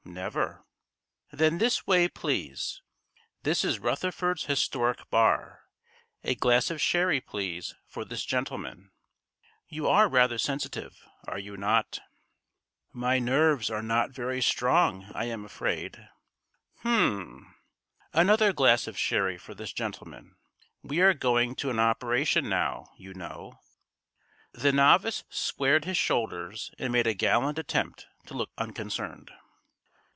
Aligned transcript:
"Never." 0.03 0.65
"Then 1.31 1.57
this 1.59 1.87
way, 1.87 2.09
please. 2.09 2.81
This 3.43 3.63
is 3.63 3.79
Rutherford's 3.79 4.43
historic 4.45 5.09
bar. 5.09 5.61
A 6.23 6.35
glass 6.35 6.69
of 6.69 6.81
sherry, 6.81 7.21
please, 7.21 7.75
for 7.87 8.03
this 8.03 8.25
gentleman. 8.25 8.91
You 9.69 9.87
are 9.87 10.09
rather 10.09 10.37
sensitive, 10.37 10.97
are 11.27 11.39
you 11.39 11.55
not?" 11.55 11.99
"My 12.91 13.19
nerves 13.19 13.69
are 13.69 13.83
not 13.83 14.11
very 14.11 14.41
strong, 14.41 15.09
I 15.15 15.25
am 15.25 15.45
afraid." 15.45 16.09
"Hum! 16.79 17.55
Another 18.11 18.51
glass 18.51 18.87
of 18.87 18.97
sherry 18.97 19.37
for 19.37 19.53
this 19.55 19.71
gentleman. 19.71 20.35
We 20.83 20.99
are 20.99 21.13
going 21.13 21.55
to 21.57 21.69
an 21.69 21.79
operation 21.79 22.49
now, 22.49 22.89
you 22.97 23.13
know." 23.13 23.59
The 24.51 24.73
novice 24.73 25.23
squared 25.29 25.85
his 25.85 25.95
shoulders 25.97 26.71
and 26.77 26.91
made 26.91 27.07
a 27.07 27.13
gallant 27.13 27.57
attempt 27.57 28.07
to 28.25 28.33
look 28.33 28.49
unconcerned. 28.57 29.31